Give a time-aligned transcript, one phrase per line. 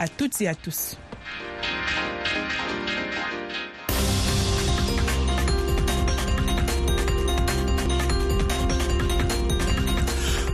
[0.00, 0.96] à toutes et à tous.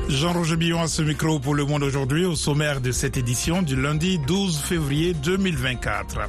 [0.09, 3.81] Jean-Roger Billon à ce micro pour Le Monde aujourd'hui au sommaire de cette édition du
[3.81, 6.29] lundi 12 février 2024.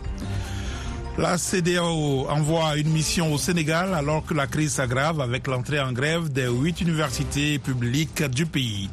[1.17, 5.91] La CDAO envoie une mission au Sénégal alors que la crise s'aggrave avec l'entrée en
[5.91, 8.91] grève des huit universités publiques du pays.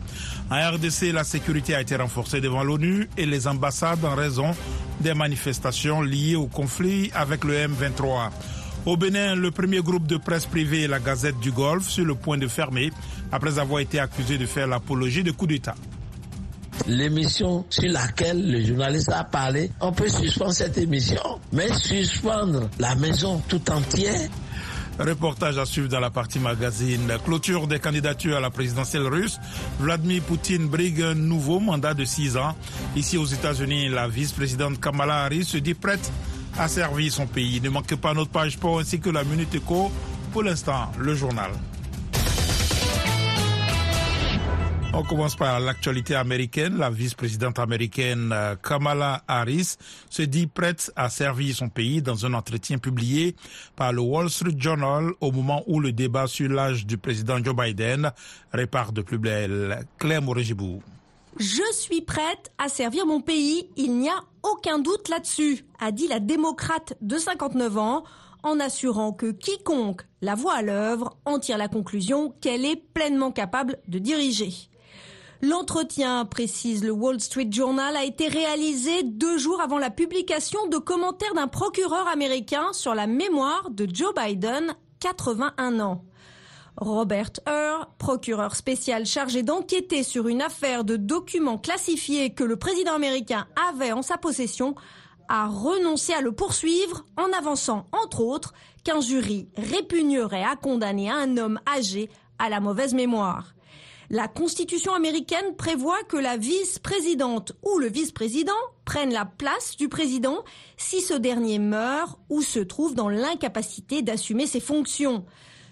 [0.51, 4.51] En RDC, la sécurité a été renforcée devant l'ONU et les ambassades en raison
[5.01, 8.31] des manifestations liées au conflit avec le M23.
[8.87, 12.37] Au Bénin, le premier groupe de presse privée, la Gazette du Golfe, sur le point
[12.37, 12.91] de fermer
[13.33, 15.75] après avoir été accusé de faire l'apologie de coup d'État.
[16.87, 22.95] L'émission sur laquelle le journaliste a parlé, on peut suspendre cette émission, mais suspendre la
[22.97, 24.29] maison tout entière.
[24.99, 27.13] Reportage à suivre dans la partie magazine.
[27.25, 29.39] Clôture des candidatures à la présidentielle russe.
[29.81, 32.55] Vladimir Poutine brigue un nouveau mandat de six ans.
[32.95, 36.13] Ici aux États-Unis, la vice-présidente Kamala Harris se dit prête
[36.59, 37.61] à servir son pays.
[37.61, 39.91] Ne manquez pas notre page sport ainsi que la Minute Éco.
[40.33, 41.51] Pour l'instant, le journal.
[44.97, 46.79] On commence par l'actualité américaine.
[46.79, 49.75] La vice-présidente américaine euh, Kamala Harris
[50.09, 53.35] se dit prête à servir son pays dans un entretien publié
[53.75, 57.57] par le Wall Street Journal au moment où le débat sur l'âge du président Joe
[57.57, 58.13] Biden
[58.53, 59.85] répare de plus belle.
[59.99, 60.81] Claire Morégibou.
[61.39, 66.07] Je suis prête à servir mon pays, il n'y a aucun doute là-dessus, a dit
[66.07, 68.05] la démocrate de 59 ans,
[68.45, 73.33] en assurant que quiconque la voit à l'œuvre en tire la conclusion qu'elle est pleinement
[73.33, 74.71] capable de diriger.
[75.45, 80.79] L'entretien, précise le Wall Street Journal, a été réalisé deux jours avant la publication de
[80.79, 86.03] commentaires d'un procureur américain sur la mémoire de Joe Biden, 81 ans.
[86.79, 92.95] Robert Hur, procureur spécial chargé d'enquêter sur une affaire de documents classifiés que le président
[92.95, 94.75] américain avait en sa possession,
[95.29, 101.37] a renoncé à le poursuivre en avançant, entre autres, qu'un jury répugnerait à condamner un
[101.37, 102.09] homme âgé
[102.39, 103.54] à la mauvaise mémoire.
[104.11, 108.53] La Constitution américaine prévoit que la vice-présidente ou le vice-président
[108.85, 110.45] prennent la place du président
[110.77, 115.25] si ce dernier meurt ou se trouve dans l'incapacité d'assumer ses fonctions.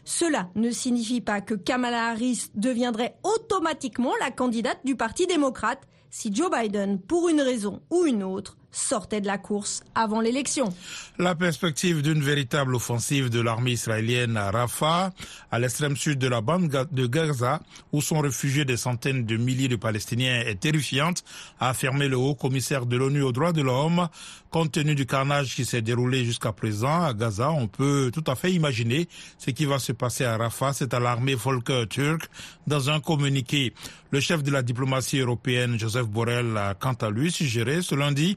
[0.05, 6.35] Cela ne signifie pas que Kamala Harris deviendrait automatiquement la candidate du Parti démocrate si
[6.35, 10.75] Joe Biden, pour une raison ou une autre, sortait de la course avant l'élection.
[11.19, 15.13] La perspective d'une véritable offensive de l'armée israélienne à Rafah,
[15.51, 17.61] à l'extrême sud de la bande de Gaza,
[17.93, 21.23] où sont réfugiés des centaines de milliers de Palestiniens, est terrifiante,
[21.61, 24.09] a affirmé le haut commissaire de l'ONU aux droits de l'homme.
[24.53, 28.35] Compte tenu du carnage qui s'est déroulé jusqu'à présent à Gaza, on peut tout à
[28.35, 29.09] fait imaginer
[29.39, 30.75] ce qui va se passer à Rafah.
[30.75, 32.29] C'est à l'armée Volker turque
[32.67, 33.73] dans un communiqué.
[34.11, 38.37] Le chef de la diplomatie européenne, Joseph Borrell, a quant à lui suggéré ce lundi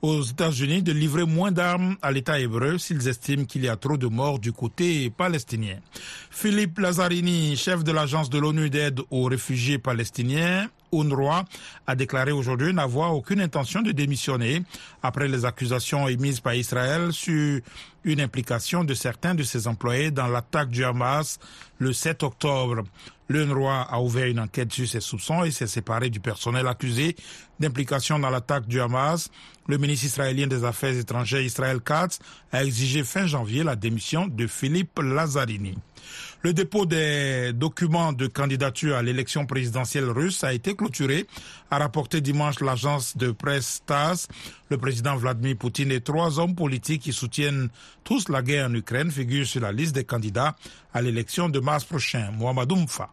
[0.00, 3.98] aux États-Unis de livrer moins d'armes à l'État hébreu s'ils estiment qu'il y a trop
[3.98, 5.76] de morts du côté palestinien.
[6.30, 11.44] Philippe Lazzarini, chef de l'agence de l'ONU d'aide aux réfugiés palestiniens, UNRWA,
[11.86, 14.62] a déclaré aujourd'hui n'avoir aucune intention de démissionner
[15.02, 17.60] après les accusations émises par Israël sur
[18.04, 21.38] une implication de certains de ses employés dans l'attaque du Hamas
[21.78, 22.84] le 7 octobre.
[23.28, 27.16] L'UNRWA a ouvert une enquête sur ces soupçons et s'est séparé du personnel accusé
[27.58, 29.30] d'implication dans l'attaque du Hamas.
[29.68, 32.18] Le ministre israélien des Affaires étrangères Israël Katz
[32.52, 35.78] a exigé fin janvier la démission de Philippe Lazzarini.
[36.44, 41.28] Le dépôt des documents de candidature à l'élection présidentielle russe a été clôturé,
[41.70, 44.26] a rapporté dimanche l'agence de presse TASS.
[44.68, 47.68] Le président Vladimir Poutine et trois hommes politiques qui soutiennent
[48.02, 50.56] tous la guerre en Ukraine figurent sur la liste des candidats
[50.92, 52.32] à l'élection de mars prochain.
[52.32, 53.10] Mohamed Oumfa.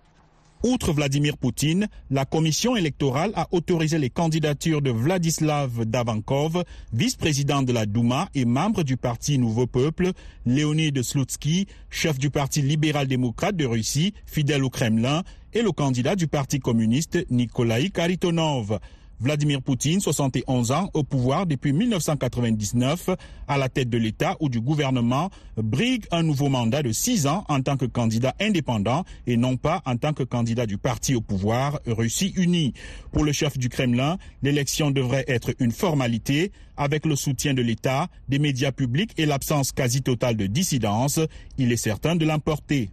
[0.61, 7.71] Outre Vladimir Poutine, la commission électorale a autorisé les candidatures de Vladislav Davankov, vice-président de
[7.71, 10.11] la Douma et membre du parti Nouveau Peuple,
[10.45, 16.27] Léonid Slutsky, chef du parti libéral-démocrate de Russie, fidèle au Kremlin, et le candidat du
[16.27, 18.79] parti communiste Nikolai Karitonov.
[19.21, 23.09] Vladimir Poutine, 71 ans, au pouvoir depuis 1999,
[23.47, 27.43] à la tête de l'État ou du gouvernement, brigue un nouveau mandat de 6 ans
[27.49, 31.21] en tant que candidat indépendant et non pas en tant que candidat du parti au
[31.21, 32.73] pouvoir Russie unie.
[33.11, 38.07] Pour le chef du Kremlin, l'élection devrait être une formalité avec le soutien de l'État,
[38.29, 41.19] des médias publics et l'absence quasi totale de dissidence.
[41.57, 42.89] Il est certain de l'emporter.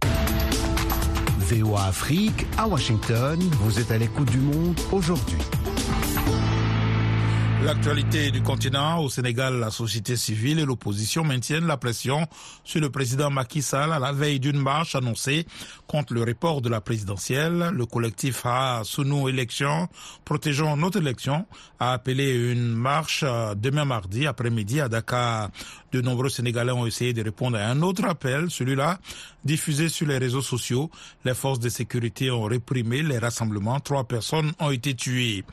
[1.39, 5.37] VOA Afrique, à Washington, vous êtes à l'écoute du monde aujourd'hui.
[7.63, 12.27] L'actualité du continent, au Sénégal, la société civile et l'opposition maintiennent la pression
[12.63, 15.45] sur le président Macky Sall à la veille d'une marche annoncée
[15.87, 17.71] contre le report de la présidentielle.
[17.73, 19.87] Le collectif A Sounou Élection,
[20.23, 21.45] protégeons notre élection,
[21.79, 25.49] a appelé une marche euh, demain mardi après-midi à Dakar.
[25.91, 28.99] De nombreux Sénégalais ont essayé de répondre à un autre appel, celui-là
[29.45, 30.91] diffusé sur les réseaux sociaux.
[31.23, 33.79] Les forces de sécurité ont réprimé les rassemblements.
[33.79, 35.45] Trois personnes ont été tuées.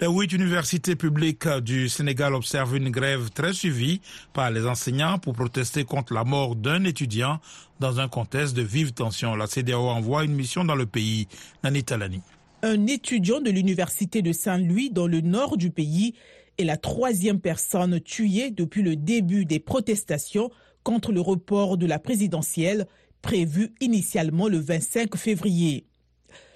[0.00, 4.00] Les huit universités publiques du Sénégal observent une grève très suivie
[4.32, 7.40] par les enseignants pour protester contre la mort d'un étudiant
[7.78, 9.36] dans un contexte de vive tension.
[9.36, 11.28] La CDAO envoie une mission dans le pays.
[11.62, 12.22] Nani Talani.
[12.62, 16.14] Un étudiant de l'université de Saint-Louis dans le nord du pays
[16.58, 20.50] est la troisième personne tuée depuis le début des protestations
[20.82, 22.86] contre le report de la présidentielle
[23.22, 25.86] prévu initialement le 25 février.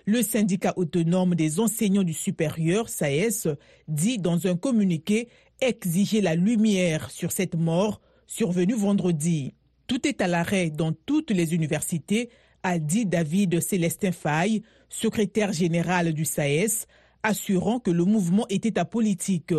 [0.06, 3.48] Le syndicat autonome des enseignants du supérieur, SAES,
[3.88, 5.28] dit dans un communiqué
[5.60, 9.54] exiger la lumière sur cette mort survenue vendredi.
[9.86, 12.30] Tout est à l'arrêt dans toutes les universités,
[12.62, 16.86] a dit David Célestin Faye, secrétaire général du SAES,
[17.22, 19.54] assurant que le mouvement était apolitique.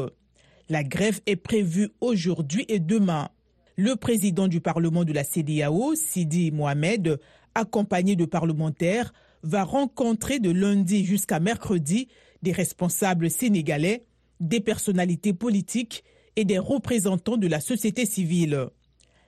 [0.72, 3.28] La grève est prévue aujourd'hui et demain.
[3.76, 7.20] Le président du Parlement de la CDAO, Sidi Mohamed,
[7.56, 9.12] accompagné de parlementaires,
[9.44, 12.08] va rencontrer de lundi jusqu'à mercredi
[12.42, 14.06] des responsables sénégalais,
[14.40, 16.06] des personnalités politiques
[16.38, 18.68] et des représentants de la société civile.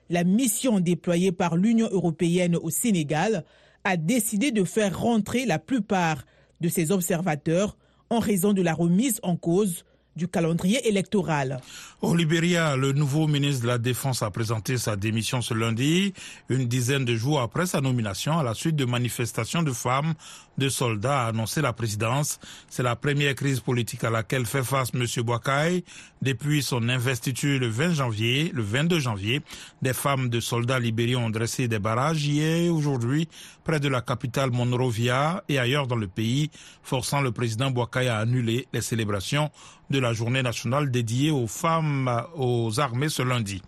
[0.08, 3.44] La mission déployée par l'Union européenne au Sénégal
[3.84, 6.24] a décidé de faire rentrer la plupart
[6.62, 7.76] de ses observateurs
[8.08, 9.84] en raison de la remise en cause
[10.16, 11.60] du calendrier électoral.
[12.00, 16.12] Au Libéria, le nouveau ministre de la Défense a présenté sa démission ce lundi,
[16.48, 20.14] une dizaine de jours après sa nomination, à la suite de manifestations de femmes,
[20.58, 22.38] de soldats, a annoncé la présidence.
[22.68, 25.04] C'est la première crise politique à laquelle fait face M.
[25.24, 25.84] Boakai
[26.22, 29.42] depuis son investiture le 20 janvier, le 22 janvier.
[29.82, 33.28] Des femmes de soldats libériens ont dressé des barrages hier aujourd'hui
[33.64, 36.50] près de la capitale Monrovia et ailleurs dans le pays,
[36.82, 39.50] forçant le président Boakai à annuler les célébrations
[39.90, 43.62] de la journée nationale dédiée aux femmes aux armées ce lundi.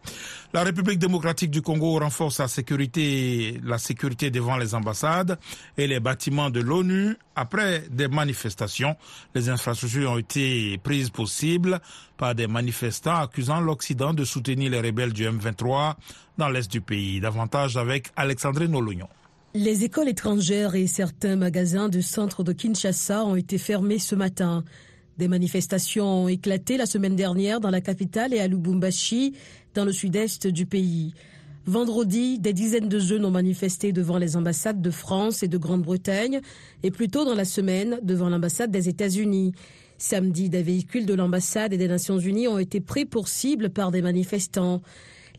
[0.53, 5.39] La République démocratique du Congo renforce la sécurité, la sécurité devant les ambassades
[5.77, 7.17] et les bâtiments de l'ONU.
[7.35, 8.97] Après des manifestations,
[9.35, 11.81] les infrastructures ont été prises possibles
[12.17, 15.95] par des manifestants accusant l'Occident de soutenir les rebelles du M23
[16.39, 17.21] dans l'est du pays.
[17.21, 19.09] Davantage avec Alexandre Nolognon.
[19.55, 24.65] Les écoles étrangères et certains magasins du centre de Kinshasa ont été fermés ce matin.
[25.19, 29.35] Des manifestations ont éclaté la semaine dernière dans la capitale et à Lubumbashi,
[29.75, 31.15] dans le sud-est du pays.
[31.65, 36.41] Vendredi, des dizaines de jeunes ont manifesté devant les ambassades de France et de Grande-Bretagne
[36.83, 39.53] et plus tôt dans la semaine devant l'ambassade des États-Unis.
[39.99, 43.91] Samedi, des véhicules de l'ambassade et des Nations Unies ont été pris pour cible par
[43.91, 44.83] des manifestants.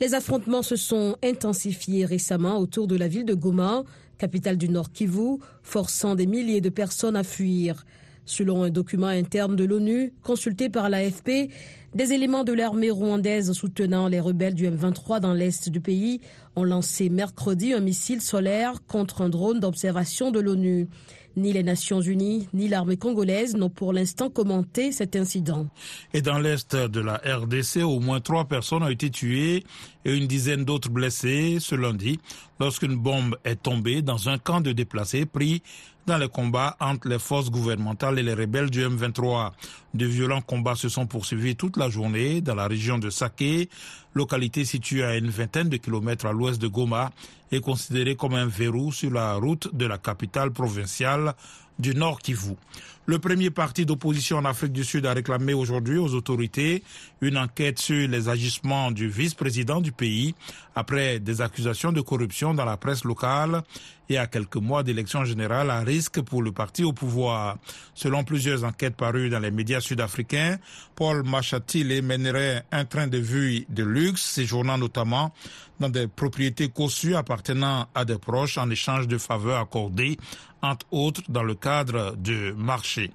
[0.02, 3.84] Les affrontements se sont intensifiés récemment autour de la ville de Goma,
[4.18, 7.86] capitale du Nord Kivu, forçant des milliers de personnes à fuir.
[8.28, 11.50] Selon un document interne de l'ONU consulté par l'AFP,
[11.96, 16.20] des éléments de l'armée rwandaise soutenant les rebelles du M23 dans l'est du pays
[16.58, 20.90] ont lancé mercredi un missile solaire contre un drone d'observation de l'ONU.
[21.38, 25.68] Ni les Nations Unies ni l'armée congolaise n'ont pour l'instant commenté cet incident.
[26.14, 29.64] Et dans l'est de la RDC, au moins trois personnes ont été tuées
[30.04, 32.20] et une dizaine d'autres blessées ce lundi
[32.60, 35.62] lorsqu'une bombe est tombée dans un camp de déplacés pris
[36.08, 39.52] dans les combats entre les forces gouvernementales et les rebelles du M23.
[39.94, 43.70] De violents combats se sont poursuivis toute la journée dans la région de Saké,
[44.14, 47.12] localité située à une vingtaine de kilomètres à l'ouest de Goma
[47.52, 51.34] et considérée comme un verrou sur la route de la capitale provinciale
[51.78, 52.56] du Nord Kivu.
[53.10, 56.84] Le premier parti d'opposition en Afrique du Sud a réclamé aujourd'hui aux autorités
[57.22, 60.36] une enquête sur les agissements du vice-président du pays
[60.76, 63.64] après des accusations de corruption dans la presse locale
[64.10, 67.58] et à quelques mois d'élections générales à risque pour le parti au pouvoir.
[67.94, 70.58] Selon plusieurs enquêtes parues dans les médias sud-africains,
[70.96, 75.34] Paul Machatile mènerait un train de vue de luxe, séjournant notamment
[75.80, 80.18] dans des propriétés cossues appartenant à des proches en échange de faveurs accordées,
[80.62, 83.12] entre autres dans le cadre de marché.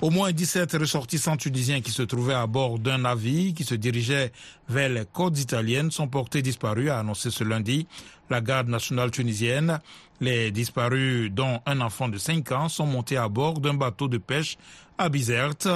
[0.00, 4.30] Au moins 17 ressortissants tunisiens qui se trouvaient à bord d'un navire qui se dirigeait
[4.68, 7.86] vers les côtes italiennes sont portés disparus, a annoncé ce lundi
[8.30, 9.80] la garde nationale tunisienne.
[10.20, 14.18] Les disparus, dont un enfant de 5 ans, sont montés à bord d'un bateau de
[14.18, 14.56] pêche
[14.98, 15.68] à Bizerte.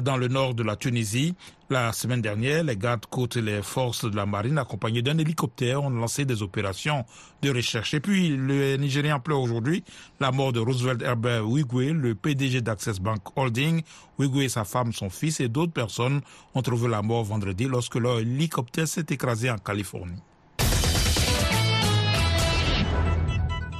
[0.00, 1.34] Dans le nord de la Tunisie.
[1.70, 5.90] La semaine dernière, les gardes-côtes et les forces de la marine, accompagnés d'un hélicoptère, ont
[5.90, 7.04] lancé des opérations
[7.42, 7.94] de recherche.
[7.94, 9.84] Et puis, le Nigérien pleure aujourd'hui
[10.20, 13.82] la mort de Roosevelt Herbert Wigwe, le PDG d'Access Bank Holding.
[14.18, 16.20] Wigwe, sa femme, son fils et d'autres personnes
[16.54, 20.22] ont trouvé la mort vendredi lorsque leur hélicoptère s'est écrasé en Californie.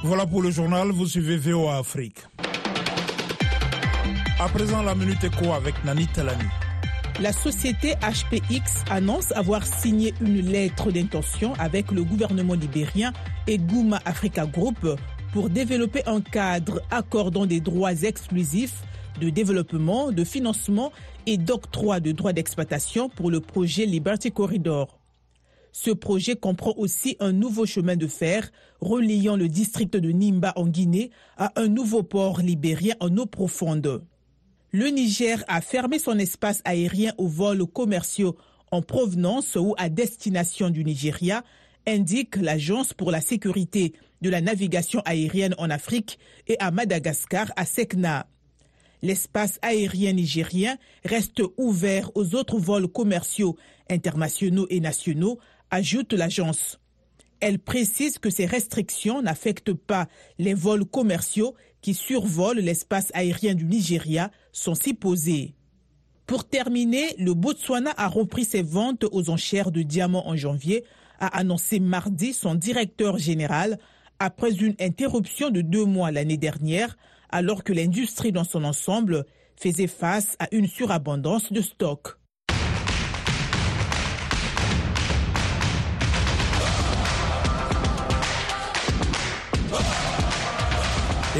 [0.03, 2.19] Voilà pour le journal, vous suivez VOA Afrique.
[4.37, 6.43] À présent, la Minute Éco avec Nani Talani.
[7.21, 13.13] La société HPX annonce avoir signé une lettre d'intention avec le gouvernement libérien
[13.47, 14.99] et Gouma Africa Group
[15.31, 18.83] pour développer un cadre accordant des droits exclusifs
[19.21, 20.91] de développement, de financement
[21.25, 24.99] et d'octroi de droits d'exploitation pour le projet Liberty Corridor.
[25.71, 28.51] Ce projet comprend aussi un nouveau chemin de fer
[28.81, 34.03] reliant le district de Nimba en Guinée à un nouveau port libérien en eau profonde.
[34.77, 38.35] Le Niger a fermé son espace aérien aux vols commerciaux
[38.73, 41.45] en provenance ou à destination du Nigeria,
[41.87, 47.63] indique l'Agence pour la sécurité de la navigation aérienne en Afrique et à Madagascar à
[47.65, 48.27] Sekna.
[49.01, 53.55] L'espace aérien nigérien reste ouvert aux autres vols commerciaux
[53.89, 55.39] internationaux et nationaux
[55.71, 56.81] ajoute l'agence.
[57.39, 63.63] Elle précise que ces restrictions n'affectent pas les vols commerciaux qui survolent l'espace aérien du
[63.63, 65.53] Nigeria, sont si posés.
[66.25, 70.85] Pour terminer, le Botswana a repris ses ventes aux enchères de diamants en janvier,
[71.19, 73.77] a annoncé mardi son directeur général
[74.17, 76.97] après une interruption de deux mois l'année dernière,
[77.29, 79.25] alors que l'industrie dans son ensemble
[79.57, 82.15] faisait face à une surabondance de stocks.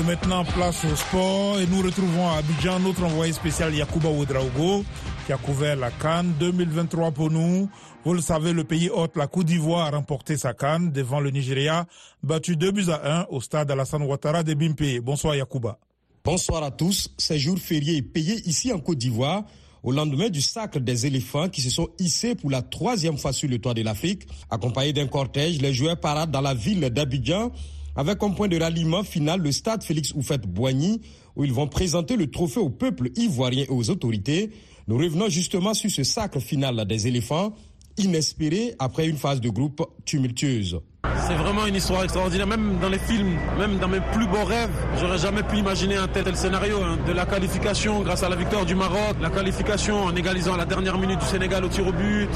[0.05, 1.59] Maintenant, place au sport.
[1.59, 4.83] Et nous retrouvons à Abidjan notre envoyé spécial Yakuba Ouedraogo
[5.25, 7.67] qui a couvert la Cannes 2023 pour nous.
[8.03, 11.31] Vous le savez, le pays hôte, la Côte d'Ivoire, a remporté sa Cannes devant le
[11.31, 11.87] Nigeria,
[12.21, 14.99] battu 2 buts à 1 au stade Alassane Ouattara de Bimpe.
[15.01, 15.79] Bonsoir Yakuba.
[16.23, 17.09] Bonsoir à tous.
[17.17, 19.43] C'est jour férié et payé ici en Côte d'Ivoire
[19.81, 23.47] au lendemain du sacre des éléphants qui se sont hissés pour la troisième fois sur
[23.47, 24.27] le toit de l'Afrique.
[24.49, 27.51] Accompagnés d'un cortège, les joueurs paradent dans la ville d'Abidjan
[27.95, 31.01] avec comme point de ralliement final le stade Félix Oufette-Boigny,
[31.35, 34.51] où ils vont présenter le trophée au peuple ivoirien et aux autorités.
[34.87, 37.53] Nous revenons justement sur ce sacre final des éléphants,
[37.97, 40.79] inespéré après une phase de groupe tumultueuse.
[41.27, 44.69] C'est vraiment une histoire extraordinaire, même dans les films, même dans mes plus beaux rêves,
[44.99, 46.77] j'aurais jamais pu imaginer un tel, scénario.
[46.83, 46.97] Hein.
[47.07, 50.65] De la qualification grâce à la victoire du Maroc, la qualification en égalisant à la
[50.65, 52.29] dernière minute du Sénégal au tir au but.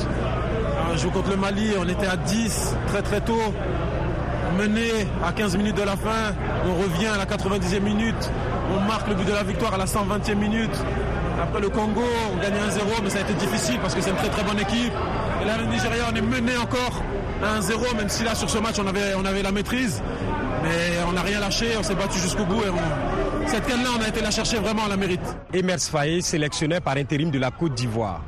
[0.91, 3.53] Un jour contre le Mali, on était à 10 très très tôt
[4.59, 6.33] mené à 15 minutes de la fin,
[6.67, 8.31] on revient à la 90e minute,
[8.75, 10.77] on marque le but de la victoire à la 120e minute.
[11.41, 14.17] Après le Congo, on gagne 1-0, mais ça a été difficile parce que c'est une
[14.17, 14.91] très très bonne équipe.
[15.41, 17.01] Et là, le Nigeria, on est mené encore
[17.41, 20.03] à 1-0, même si là, sur ce match, on avait, on avait la maîtrise.
[20.63, 22.61] Mais on n'a rien lâché, on s'est battu jusqu'au bout.
[22.61, 25.21] Et Cette canne-là, on a été la chercher vraiment à la mérite.
[25.53, 28.19] Emers Faye, sélectionné par intérim de la Côte d'Ivoire.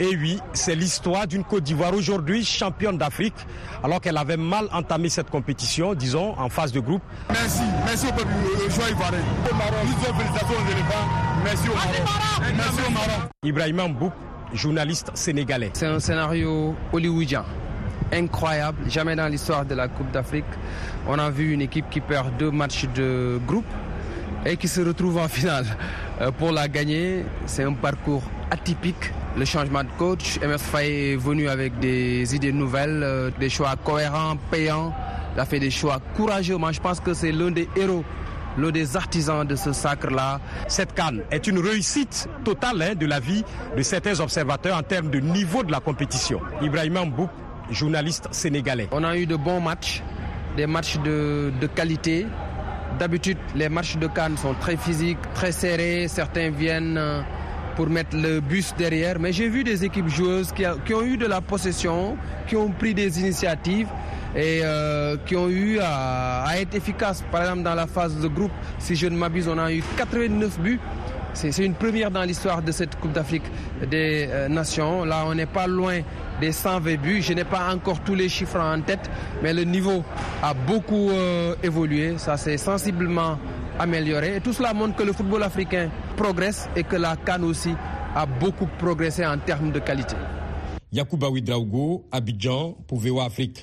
[0.00, 3.34] Et oui, c'est l'histoire d'une Côte d'Ivoire aujourd'hui championne d'Afrique,
[3.82, 7.02] alors qu'elle avait mal entamé cette compétition, disons, en phase de groupe.
[7.30, 8.28] Merci, merci au peuple
[8.70, 9.18] joueur ivoirien.
[9.46, 11.08] félicitations aux éléphants.
[11.44, 12.54] Merci au Maroc.
[12.56, 13.30] Merci au Maroc.
[13.44, 14.12] Ibrahim Mboup,
[14.52, 15.70] journaliste sénégalais.
[15.74, 17.44] C'est un scénario hollywoodien
[18.12, 18.78] incroyable.
[18.88, 20.44] Jamais dans l'histoire de la Coupe d'Afrique,
[21.06, 23.64] on a vu une équipe qui perd deux matchs de groupe
[24.44, 25.66] et qui se retrouve en finale.
[26.38, 30.38] Pour la gagner, c'est un parcours atypique le changement de coach.
[30.40, 34.92] MS Faye est venu avec des idées nouvelles, euh, des choix cohérents, payants.
[35.34, 36.56] Il a fait des choix courageux.
[36.56, 38.04] Moi, je pense que c'est l'un des héros
[38.56, 40.40] l'un des artisans de ce sacre-là.
[40.68, 43.44] Cette canne est une réussite totale hein, de la vie
[43.76, 46.40] de certains observateurs en termes de niveau de la compétition.
[46.62, 47.30] Ibrahim Mbouk,
[47.70, 48.88] journaliste sénégalais.
[48.92, 50.02] On a eu de bons matchs,
[50.56, 52.26] des matchs de, de qualité.
[52.98, 56.06] D'habitude, les matchs de Cannes sont très physiques, très serrés.
[56.06, 57.22] Certains viennent euh,
[57.76, 59.18] pour mettre le bus derrière.
[59.18, 62.16] Mais j'ai vu des équipes joueuses qui, ont eu de la possession,
[62.46, 63.88] qui ont pris des initiatives
[64.36, 67.22] et euh, qui ont eu à, être efficaces.
[67.30, 70.60] Par exemple, dans la phase de groupe, si je ne m'abuse, on a eu 89
[70.60, 70.80] buts.
[71.34, 73.42] C'est une première dans l'histoire de cette Coupe d'Afrique
[73.90, 75.04] des euh, Nations.
[75.04, 75.98] Là, on n'est pas loin
[76.40, 77.22] des 120 buts.
[77.22, 79.10] Je n'ai pas encore tous les chiffres en tête,
[79.42, 80.04] mais le niveau
[80.42, 82.14] a beaucoup euh, évolué.
[82.18, 83.38] Ça s'est sensiblement
[83.78, 84.36] amélioré.
[84.36, 87.70] Et tout cela montre que le football africain progresse et que la Cannes aussi
[88.14, 90.16] a beaucoup progressé en termes de qualité.
[90.92, 91.28] Yacouba
[92.12, 93.62] Abidjan, pour VOA Afrique.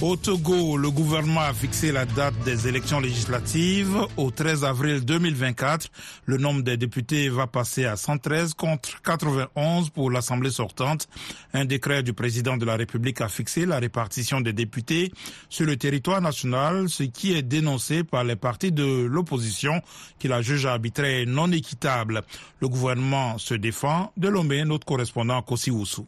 [0.00, 5.88] Au Togo, le gouvernement a fixé la date des élections législatives au 13 avril 2024.
[6.24, 11.08] Le nombre des députés va passer à 113 contre 91 pour l'Assemblée sortante.
[11.52, 15.10] Un décret du président de la République a fixé la répartition des députés
[15.48, 19.82] sur le territoire national, ce qui est dénoncé par les partis de l'opposition
[20.20, 22.22] qui la jugent arbitraire et non équitable.
[22.60, 24.12] Le gouvernement se défend.
[24.16, 26.06] De Lomé, notre correspondant Kossi Oussou.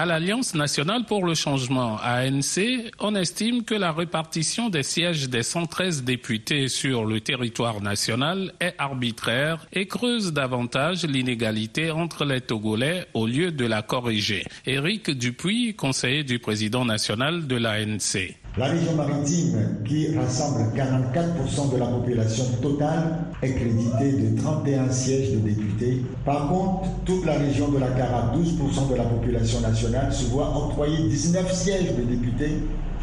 [0.00, 5.42] À l'Alliance nationale pour le changement, ANC, on estime que la répartition des sièges des
[5.42, 13.08] 113 députés sur le territoire national est arbitraire et creuse davantage l'inégalité entre les Togolais
[13.12, 14.46] au lieu de la corriger.
[14.64, 18.40] Éric Dupuis, conseiller du président national de l'ANC.
[18.58, 25.34] La région maritime, qui rassemble 44% de la population totale, est créditée de 31 sièges
[25.34, 26.02] de députés.
[26.24, 30.52] Par contre, toute la région de la Cara, 12% de la population nationale, se voit
[30.56, 32.56] octroyer 19 sièges de députés,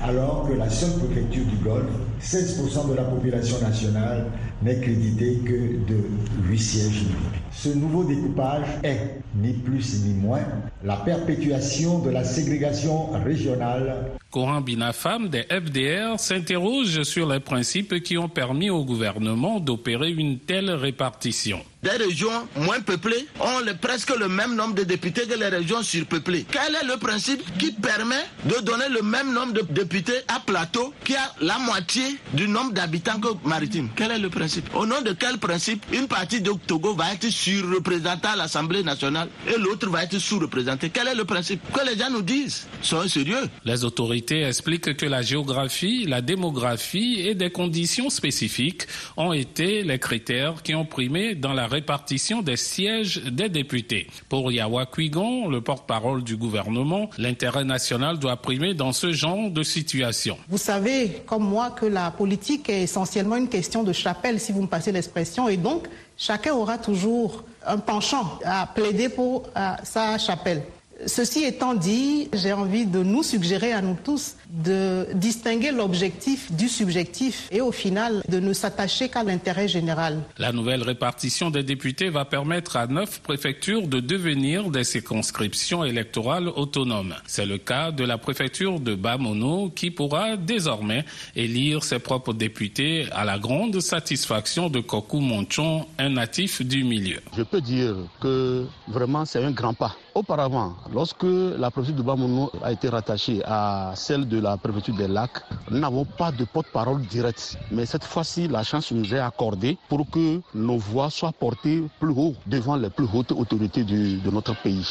[0.03, 4.25] alors que la seule préfecture du Golfe, 16% de la population nationale,
[4.61, 6.03] n'est créditée que de
[6.49, 7.03] 8 sièges.
[7.51, 10.45] Ce nouveau découpage est, ni plus ni moins,
[10.83, 18.17] la perpétuation de la ségrégation régionale Coran Binafam des FDR s'interroge sur les principes qui
[18.17, 21.59] ont permis au gouvernement d'opérer une telle répartition.
[21.81, 26.45] Des régions moins peuplées ont presque le même nombre de députés que les régions surpeuplées.
[26.51, 30.93] Quel est le principe qui permet de donner le même nombre de députés à Plateau
[31.03, 34.73] qui a la moitié du nombre d'habitants que Maritime Quel est le principe?
[34.75, 39.29] Au nom de quel principe une partie de Togo va être surreprésentée à l'Assemblée nationale
[39.47, 40.89] et l'autre va être sous-représentée?
[40.89, 41.61] Quel est le principe?
[41.71, 42.67] Que les gens nous disent.
[42.81, 43.49] Soyez sérieux.
[43.65, 48.83] Les autorités expliquent que la géographie, la démographie et des conditions spécifiques
[49.15, 54.07] ont été les critères qui ont primé dans la répartition des sièges des députés.
[54.29, 59.63] Pour Yawa Kuigon, le porte-parole du gouvernement, l'intérêt national doit primer dans ce genre de
[59.63, 60.37] situation.
[60.49, 64.61] Vous savez, comme moi, que la politique est essentiellement une question de chapelle, si vous
[64.61, 69.43] me passez l'expression, et donc chacun aura toujours un penchant à plaider pour
[69.83, 70.63] sa chapelle.
[71.05, 76.67] Ceci étant dit, j'ai envie de nous suggérer à nous tous de distinguer l'objectif du
[76.67, 80.23] subjectif et au final de ne s'attacher qu'à l'intérêt général.
[80.37, 86.47] La nouvelle répartition des députés va permettre à neuf préfectures de devenir des circonscriptions électorales
[86.47, 87.15] autonomes.
[87.27, 91.05] C'est le cas de la préfecture de Bamono qui pourra désormais
[91.35, 97.19] élire ses propres députés à la grande satisfaction de Koku Monchon, un natif du milieu.
[97.35, 99.95] Je peux dire que vraiment c'est un grand pas.
[100.17, 101.27] Auparavant, lorsque
[101.59, 105.77] la préfecture de Bamono a été rattachée à celle de la préfecture des lacs, nous
[105.77, 107.55] n'avons pas de porte-parole direct.
[107.69, 112.13] Mais cette fois-ci, la chance nous est accordée pour que nos voix soient portées plus
[112.17, 114.87] haut devant les plus hautes autorités de notre pays.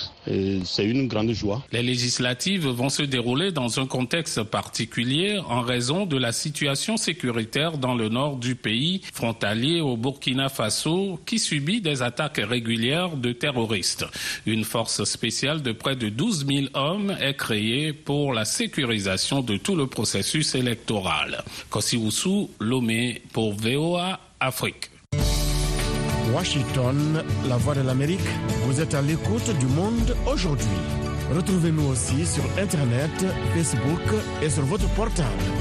[0.64, 1.60] C'est une grande joie.
[1.72, 7.78] Les législatives vont se dérouler dans un contexte particulier en raison de la situation sécuritaire
[7.78, 13.32] dans le nord du pays, frontalier au Burkina Faso, qui subit des attaques régulières de
[13.32, 14.04] terroristes.
[14.46, 19.57] Une force spéciale de près de 12 000 hommes est créée pour la sécurisation de
[19.57, 21.42] tout le processus électoral.
[21.70, 21.98] Kossi
[22.61, 24.90] Lomé pour VOA Afrique.
[26.35, 28.29] Washington, la voix de l'Amérique,
[28.66, 30.81] vous êtes à l'écoute du monde aujourd'hui.
[31.35, 33.16] Retrouvez-nous aussi sur Internet,
[33.55, 34.07] Facebook
[34.42, 35.56] et sur votre portable.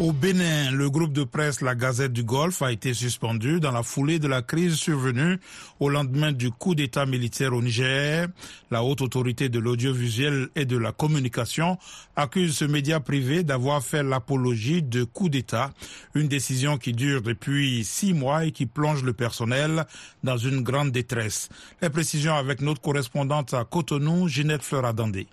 [0.00, 3.84] Au Bénin, le groupe de presse La Gazette du Golfe a été suspendu dans la
[3.84, 5.38] foulée de la crise survenue
[5.78, 8.26] au lendemain du coup d'État militaire au Niger.
[8.72, 11.78] La haute autorité de l'audiovisuel et de la communication
[12.16, 15.72] accuse ce média privé d'avoir fait l'apologie de coup d'État,
[16.16, 19.86] une décision qui dure depuis six mois et qui plonge le personnel
[20.24, 21.48] dans une grande détresse.
[21.82, 25.28] Les précisions avec notre correspondante à Cotonou, Ginette Fleuradandé.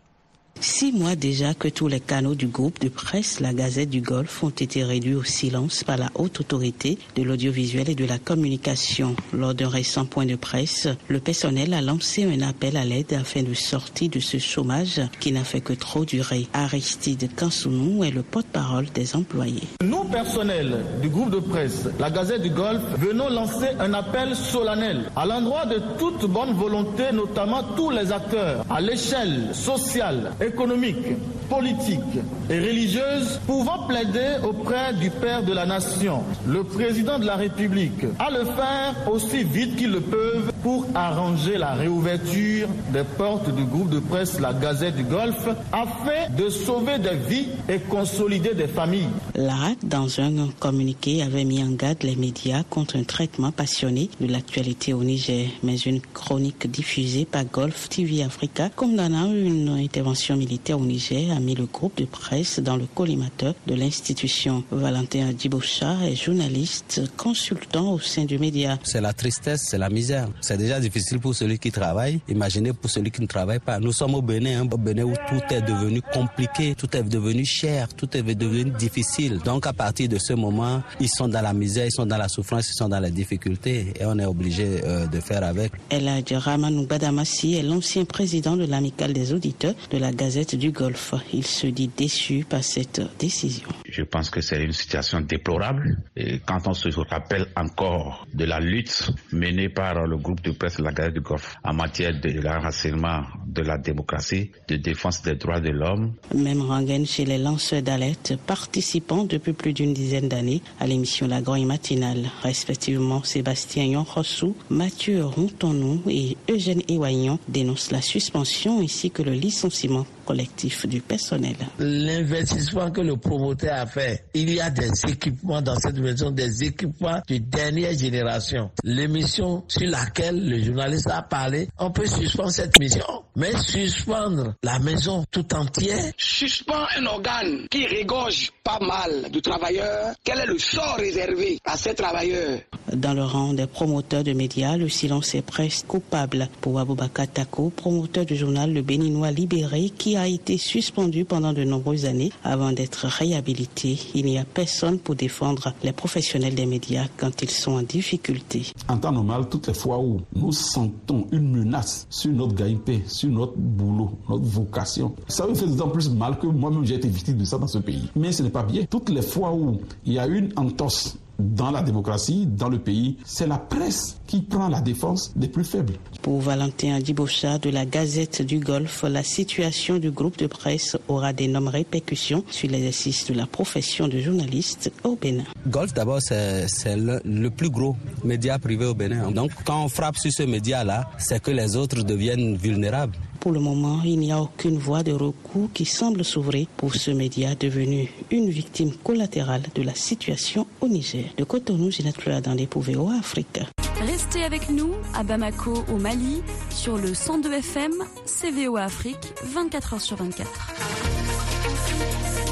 [0.63, 4.43] Six mois déjà que tous les canaux du groupe de presse, la Gazette du Golfe,
[4.43, 9.15] ont été réduits au silence par la haute autorité de l'audiovisuel et de la communication.
[9.33, 13.41] Lors d'un récent point de presse, le personnel a lancé un appel à l'aide afin
[13.41, 16.45] de sortir de ce chômage qui n'a fait que trop durer.
[16.53, 19.63] Aristide Kansounou est le porte-parole des employés.
[19.83, 25.09] Nous, personnel du groupe de presse, la Gazette du Golfe, venons lancer un appel solennel
[25.15, 31.05] à l'endroit de toute bonne volonté, notamment tous les acteurs à l'échelle sociale, économique
[31.49, 37.35] politiques et religieuses pouvant plaider auprès du Père de la Nation, le président de la
[37.35, 43.53] République, à le faire aussi vite qu'ils le peuvent pour arranger la réouverture des portes
[43.55, 48.53] du groupe de presse La Gazette du Golfe afin de sauver des vies et consolider
[48.53, 49.09] des familles.
[49.35, 54.27] L'ARAC, dans un communiqué, avait mis en garde les médias contre un traitement passionné de
[54.27, 55.47] l'actualité au Niger.
[55.63, 61.39] Mais une chronique diffusée par Golf TV Africa condamnant une intervention militaire au Niger a
[61.39, 64.63] mis le groupe de presse dans le collimateur de l'institution.
[64.71, 68.77] Valentin Djiboucha est journaliste, consultant au sein du média.
[68.83, 70.27] C'est la tristesse, c'est la misère.
[70.51, 72.19] C'est déjà difficile pour celui qui travaille.
[72.27, 73.79] Imaginez pour celui qui ne travaille pas.
[73.79, 77.45] Nous sommes au Bénin, hein, au Bénin où tout est devenu compliqué, tout est devenu
[77.45, 79.39] cher, tout est devenu difficile.
[79.45, 82.27] Donc à partir de ce moment, ils sont dans la misère, ils sont dans la
[82.27, 85.71] souffrance, ils sont dans les difficultés et on est obligé euh, de faire avec.
[85.89, 91.13] El Ramanou Badamassi est l'ancien président de l'amicale des auditeurs de la Gazette du Golfe.
[91.31, 93.69] Il se dit déçu par cette décision.
[93.89, 98.59] Je pense que c'est une situation déplorable et quand on se rappelle encore de la
[98.59, 103.61] lutte menée par le groupe de presse La du Golfe en matière de l'enracinement de
[103.61, 106.13] la démocratie, de défense des droits de l'homme.
[106.35, 111.41] Même rengaine chez les lanceurs d'alerte participant depuis plus d'une dizaine d'années à l'émission La
[111.41, 119.21] Grogne Matinale, respectivement Sébastien Yonrossou, Mathieu Rontonou et Eugène Ewaignon dénoncent la suspension ainsi que
[119.21, 121.55] le licenciement collectif du personnel.
[121.77, 126.63] L'investissement que le promoteur a fait, il y a des équipements dans cette maison, des
[126.63, 128.71] équipements de dernière génération.
[128.85, 133.03] L'émission sur laquelle le journaliste a parlé, on peut suspendre cette mission,
[133.35, 136.13] mais suspendre la maison tout entière.
[136.17, 140.13] Suspend un organe qui régorge pas mal de travailleurs.
[140.23, 142.59] Quel est le sort réservé à ces travailleurs?
[142.95, 147.69] Dans le rang des promoteurs de médias, le silence est presque coupable pour Aboubaka Tako,
[147.69, 152.73] promoteur du journal Le Béninois Libéré, qui a été suspendu pendant de nombreuses années avant
[152.73, 153.97] d'être réhabilité.
[154.13, 158.73] Il n'y a personne pour défendre les professionnels des médias quand ils sont en difficulté.
[158.89, 163.29] En temps normal, toutes les fois où nous sentons une menace sur notre gagne-pain, sur
[163.29, 167.37] notre boulot, notre vocation, ça me fait d'autant plus mal que moi-même j'ai été victime
[167.37, 168.09] de ça dans ce pays.
[168.17, 168.83] Mais ce n'est pas bien.
[168.89, 173.17] Toutes les fois où il y a une entorse dans la démocratie, dans le pays,
[173.25, 175.95] c'est la presse qui prend la défense des plus faibles.
[176.21, 181.33] Pour Valentin Dibocha de la Gazette du Golfe, la situation du groupe de presse aura
[181.33, 185.43] d'énormes répercussions sur l'exercice de la profession de journaliste au Bénin.
[185.67, 189.31] Golfe, d'abord, c'est le, le, plus gros média privé au Bénin.
[189.31, 193.17] Donc, quand on frappe sur ce média-là, c'est que les autres deviennent vulnérables.
[193.41, 197.11] Pour le moment, il n'y a aucune voie de recours qui semble s'ouvrir pour ce
[197.11, 201.25] média devenu une victime collatérale de la situation au Niger.
[201.37, 203.59] De Cotonou, Ginette Fleuradandé pour VOA Afrique.
[204.01, 207.91] Restez avec nous à Bamako, au Mali, sur le 102 FM,
[208.25, 210.49] CVO Afrique, 24h sur 24.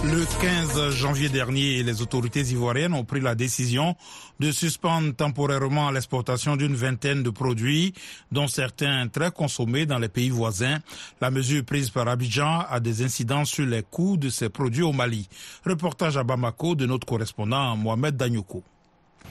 [0.06, 3.96] Le 15 janvier dernier, les autorités ivoiriennes ont pris la décision
[4.40, 7.96] de suspendre temporairement l'exportation d'une vingtaine de produits,
[8.32, 10.78] dont certains très consommés dans les pays voisins.
[11.20, 14.94] La mesure prise par Abidjan a des incidences sur les coûts de ces produits au
[14.94, 15.28] Mali.
[15.66, 18.64] Reportage à Bamako de notre correspondant Mohamed Danyoko.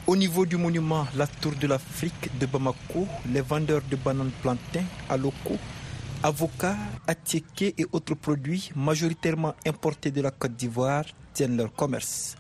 [0.07, 4.85] Au niveau du monument La Tour de l'Afrique de Bamako, les vendeurs de bananes plantains
[5.09, 5.59] à locaux
[6.23, 12.35] Avocats, attiéqués et autres produits majoritairement importés de la Côte d'Ivoire tiennent leur commerce.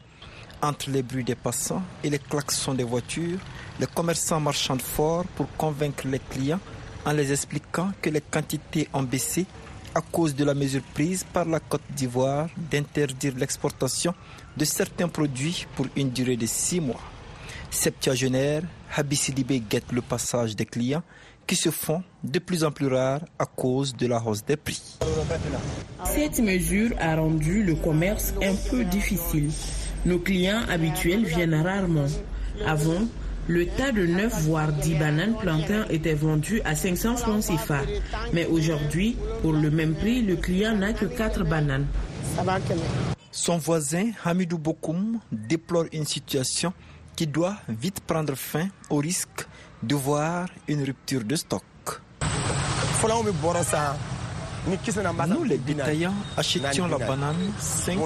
[0.60, 3.38] Entre les bruits des passants et les klaxons des voitures,
[3.78, 6.58] les commerçants marchandent fort pour convaincre les clients
[7.06, 9.46] en les expliquant que les quantités ont baissé
[9.94, 14.12] à cause de la mesure prise par la Côte d'Ivoire d'interdire l'exportation
[14.56, 17.00] de certains produits pour une durée de six mois.
[17.70, 18.62] Septiagénaire,
[18.96, 21.02] Habissi guette le passage des clients
[21.46, 24.98] qui se font de plus en plus rares à cause de la hausse des prix.
[26.04, 29.50] Cette mesure a rendu le commerce un peu difficile.
[30.04, 32.06] Nos clients habituels viennent rarement.
[32.66, 33.02] Avant,
[33.48, 37.80] le tas de 9 voire 10 bananes plantains était vendu à 500 francs CFA.
[38.34, 41.86] Mais aujourd'hui, pour le même prix, le client n'a que 4 bananes.
[43.30, 46.72] Son voisin, Hamidou Bokoum, déplore une situation
[47.18, 49.44] qui doit vite prendre fin au risque
[49.82, 51.64] de voir une rupture de stock.
[55.26, 57.98] Nous, les détaillants, achetions la banane 5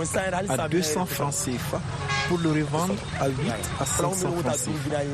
[0.49, 1.81] à 200 francs CFA
[2.29, 3.35] pour le revendre à 8
[3.81, 5.05] à 500 francs CFA.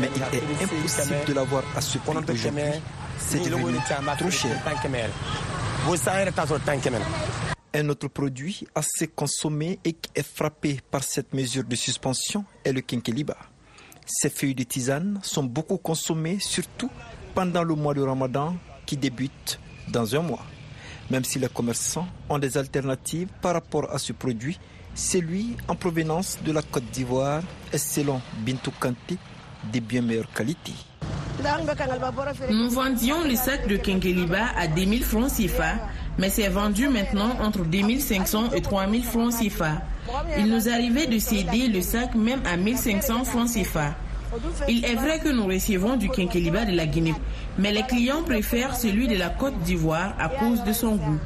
[0.00, 2.50] Mais il est impossible de l'avoir à ce prix aujourd'hui.
[3.18, 3.78] C'est devenu
[4.18, 4.56] trop cher.
[7.76, 12.72] Un autre produit assez consommé et qui est frappé par cette mesure de suspension est
[12.72, 13.36] le quinqueliba.
[14.06, 16.88] Ces feuilles de tisane sont beaucoup consommées, surtout
[17.34, 18.54] pendant le mois de Ramadan
[18.86, 19.58] qui débute
[19.88, 20.46] dans un mois.
[21.10, 24.60] Même si les commerçants ont des alternatives par rapport à ce produit,
[24.94, 29.18] celui en provenance de la Côte d'Ivoire est selon Bintou Kanté
[29.72, 30.72] de bien meilleure qualité.
[32.50, 35.74] Nous vendions le sac de Kenkeliba à 2000 francs CFA,
[36.18, 39.82] mais c'est vendu maintenant entre 2500 et 3000 francs CFA.
[40.38, 43.94] Il nous arrivait de céder le sac même à 1500 francs CFA.
[44.68, 47.14] Il est vrai que nous recevons du Kenkeliba de la Guinée,
[47.58, 51.18] mais les clients préfèrent celui de la Côte d'Ivoire à cause de son goût.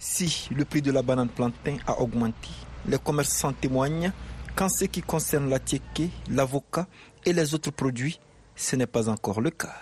[0.00, 2.48] Si le prix de la banane plantain a augmenté,
[2.88, 4.12] les commerçants témoignent
[4.54, 6.86] qu'en ce qui concerne la tieke, l'avocat
[7.24, 8.18] et les autres produits,
[8.54, 9.74] ce n'est pas encore le cas.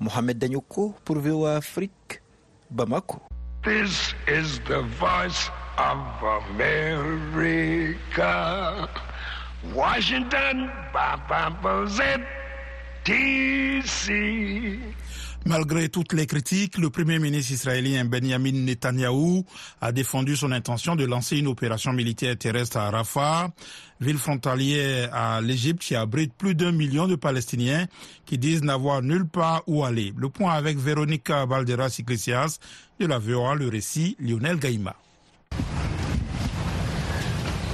[0.00, 2.20] Mohamed Danyoko pour VOA Afrique,
[2.70, 3.20] Bamako.
[3.64, 5.98] This is the voice of
[6.46, 8.28] America.
[9.74, 10.70] Washington,
[13.04, 14.80] DC.
[15.48, 19.46] Malgré toutes les critiques, le premier ministre israélien Benjamin Netanyahou
[19.80, 23.48] a défendu son intention de lancer une opération militaire terrestre à Rafah,
[23.98, 27.86] ville frontalière à l'Égypte qui abrite plus d'un million de Palestiniens
[28.26, 30.12] qui disent n'avoir nulle part où aller.
[30.18, 32.58] Le point avec Véronica Balderas Iglesias
[33.00, 34.96] de la VOA, le récit Lionel Gaïma.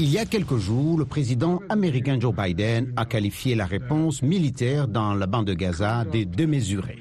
[0.01, 4.89] Il y a quelques jours, le président américain Joe Biden a qualifié la réponse militaire
[4.89, 7.01] dans la bande de Gaza de démesurée.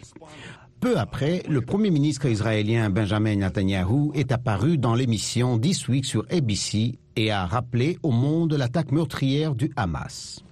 [0.84, 6.26] Peu après, le premier ministre israélien Benjamin Netanyahu est apparu dans l'émission This Week sur
[6.30, 10.44] ABC et a rappelé au monde l'attaque meurtrière du Hamas.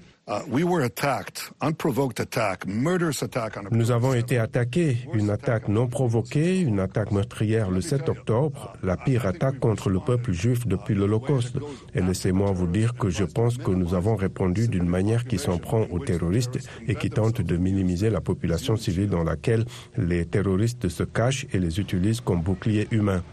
[3.72, 8.98] Nous avons été attaqués, une attaque non provoquée, une attaque meurtrière le 7 octobre, la
[8.98, 11.58] pire attaque contre le peuple juif depuis l'Holocauste.
[11.96, 15.58] Et laissez-moi vous dire que je pense que nous avons répondu d'une manière qui s'en
[15.58, 19.66] prend aux terroristes et qui tente de minimiser la population civile dans laquelle
[19.98, 23.24] les terroristes se cachent et les utilisent comme boucliers humains.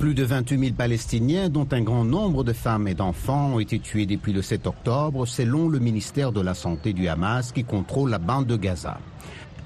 [0.00, 3.78] Plus de 28 000 Palestiniens, dont un grand nombre de femmes et d'enfants, ont été
[3.78, 8.08] tués depuis le 7 octobre, selon le ministère de la Santé du Hamas qui contrôle
[8.08, 8.98] la bande de Gaza.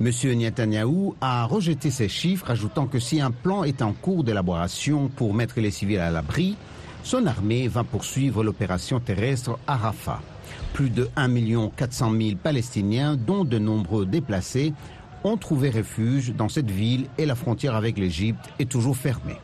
[0.00, 0.10] M.
[0.36, 5.34] Netanyahou a rejeté ces chiffres, ajoutant que si un plan est en cours d'élaboration pour
[5.34, 6.56] mettre les civils à l'abri,
[7.04, 10.20] son armée va poursuivre l'opération terrestre à Rafah.
[10.72, 11.30] Plus de 1
[11.76, 14.72] 400 000 Palestiniens, dont de nombreux déplacés,
[15.22, 19.38] ont trouvé refuge dans cette ville et la frontière avec l'Égypte est toujours fermée.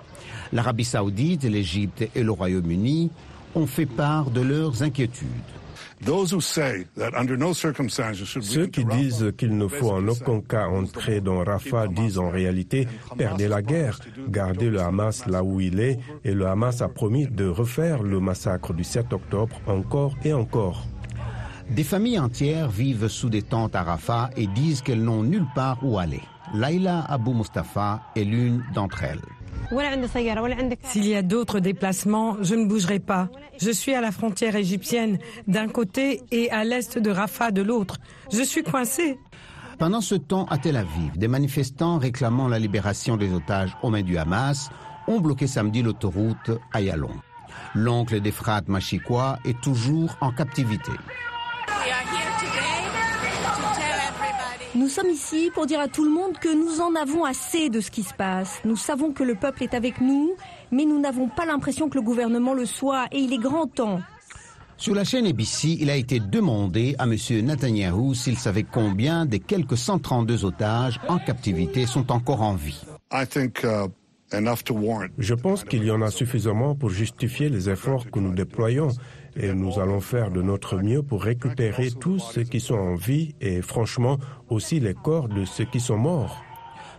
[0.53, 3.11] L'Arabie saoudite, l'Égypte et le Royaume-Uni
[3.55, 5.27] ont fait part de leurs inquiétudes.
[8.41, 12.89] Ceux qui disent qu'il ne faut en aucun cas entrer dans Rafah disent en réalité
[13.19, 17.27] perdez la guerre, gardez le Hamas là où il est et le Hamas a promis
[17.27, 20.87] de refaire le massacre du 7 octobre encore et encore.
[21.69, 25.85] Des familles entières vivent sous des tentes à Rafah et disent qu'elles n'ont nulle part
[25.85, 26.23] où aller.
[26.55, 29.21] Laila Abou Mustafa est l'une d'entre elles.
[30.85, 33.29] S'il y a d'autres déplacements, je ne bougerai pas.
[33.61, 37.99] Je suis à la frontière égyptienne d'un côté et à l'est de Rafah de l'autre.
[38.33, 39.19] Je suis coincé.
[39.79, 44.03] Pendant ce temps, à Tel Aviv, des manifestants réclamant la libération des otages aux mains
[44.03, 44.71] du Hamas
[45.09, 47.15] ont bloqué samedi l'autoroute Ayalon.
[47.75, 50.93] L'oncle d'Efrat Machikwa est toujours en captivité.
[54.77, 57.81] Nous sommes ici pour dire à tout le monde que nous en avons assez de
[57.81, 58.61] ce qui se passe.
[58.65, 60.37] Nous savons que le peuple est avec nous,
[60.71, 64.01] mais nous n'avons pas l'impression que le gouvernement le soit, et il est grand temps.
[64.77, 67.17] Sur la chaîne ABC, il a été demandé à M.
[67.45, 72.81] Netanyahou s'il savait combien des quelques 132 otages en captivité sont encore en vie.
[75.19, 78.91] Je pense qu'il y en a suffisamment pour justifier les efforts que nous déployons
[79.37, 83.35] et nous allons faire de notre mieux pour récupérer tous ceux qui sont en vie
[83.41, 86.43] et franchement aussi les corps de ceux qui sont morts.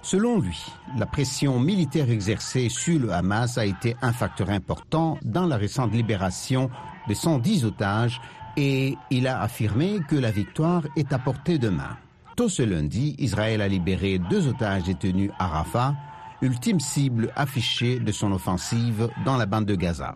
[0.04, 0.60] Selon lui,
[0.98, 5.94] la pression militaire exercée sur le Hamas a été un facteur important dans la récente
[5.94, 6.72] libération
[7.08, 8.20] de 110 otages
[8.58, 11.98] et il a affirmé que la victoire est à portée de main.
[12.36, 15.94] Tôt ce lundi, Israël a libéré deux otages détenus à Rafah,
[16.42, 20.16] ultime cible affichée de son offensive dans la bande de Gaza.